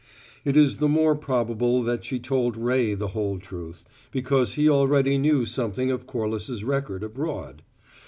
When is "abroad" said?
7.03-7.61